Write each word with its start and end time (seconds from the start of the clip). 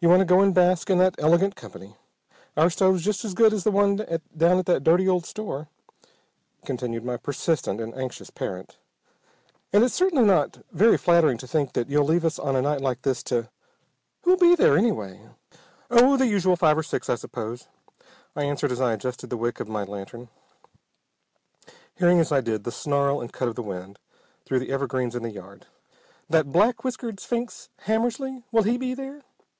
You 0.00 0.08
want 0.08 0.18
to 0.18 0.24
go 0.24 0.40
and 0.40 0.52
bask 0.52 0.90
in 0.90 0.98
that 0.98 1.14
elegant 1.18 1.54
company. 1.54 1.94
Our 2.56 2.70
stove's 2.70 3.04
just 3.04 3.24
as 3.24 3.34
good 3.34 3.52
as 3.52 3.62
the 3.62 3.70
one 3.70 4.04
down 4.36 4.58
at 4.58 4.66
that 4.66 4.82
dirty 4.82 5.08
old 5.08 5.24
store," 5.26 5.68
continued 6.64 7.04
my 7.04 7.16
persistent 7.16 7.80
and 7.80 7.94
anxious 7.94 8.30
parent, 8.30 8.78
"and 9.72 9.84
it's 9.84 9.94
certainly 9.94 10.24
not 10.24 10.58
very 10.72 10.98
flattering 10.98 11.38
to 11.38 11.46
think 11.46 11.74
that 11.74 11.88
you 11.88 12.02
leave 12.02 12.24
us 12.24 12.36
on 12.36 12.56
a 12.56 12.62
night 12.62 12.80
like 12.80 13.02
this 13.02 13.22
to 13.30 13.48
Who'll 14.22 14.36
be 14.36 14.56
there, 14.56 14.76
anyway?" 14.76 15.20
"Oh, 15.88 16.16
the 16.16 16.26
usual 16.26 16.56
five 16.56 16.76
or 16.76 16.82
six 16.82 17.08
I 17.08 17.14
suppose," 17.14 17.68
I 18.34 18.42
answered 18.42 18.72
as 18.72 18.80
I 18.80 18.94
adjusted 18.94 19.30
the 19.30 19.36
wick 19.36 19.60
of 19.60 19.68
my 19.68 19.84
lantern, 19.84 20.30
hearing 21.94 22.18
as 22.18 22.32
I 22.32 22.40
did 22.40 22.64
the 22.64 22.72
snarl 22.72 23.20
and 23.20 23.32
cut 23.32 23.46
of 23.46 23.54
the 23.54 23.62
wind 23.62 24.00
through 24.44 24.58
the 24.58 24.72
evergreens 24.72 25.14
in 25.14 25.22
the 25.22 25.30
yard. 25.30 25.66
"That 26.28 26.50
black 26.50 26.82
whiskered 26.82 27.20
sphinx, 27.20 27.68
Hammersly, 27.86 28.42
will 28.50 28.64
he 28.64 28.76
be 28.76 28.94
there?" 28.94 29.22